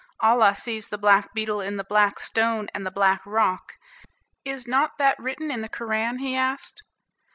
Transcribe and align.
"Allah 0.19 0.55
sees 0.55 0.87
the 0.87 0.97
black 0.97 1.31
beetle 1.31 1.61
in 1.61 1.77
the 1.77 1.83
black 1.83 2.17
stone, 2.19 2.69
and 2.73 2.87
the 2.87 2.89
black 2.89 3.21
rock. 3.23 3.73
Is 4.43 4.67
not 4.67 4.97
that 4.97 5.15
written 5.19 5.51
in 5.51 5.61
the 5.61 5.69
Koran?" 5.69 6.17
he 6.17 6.35
asked. 6.35 6.81